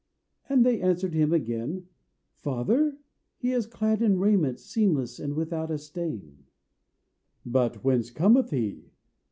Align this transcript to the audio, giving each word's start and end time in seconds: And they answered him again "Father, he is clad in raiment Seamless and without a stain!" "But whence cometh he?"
And 0.49 0.65
they 0.65 0.81
answered 0.81 1.13
him 1.13 1.31
again 1.31 1.85
"Father, 2.33 2.97
he 3.37 3.51
is 3.51 3.67
clad 3.67 4.01
in 4.01 4.17
raiment 4.17 4.59
Seamless 4.59 5.19
and 5.19 5.35
without 5.35 5.69
a 5.69 5.77
stain!" 5.77 6.45
"But 7.45 7.83
whence 7.83 8.09
cometh 8.09 8.49
he?" 8.49 8.89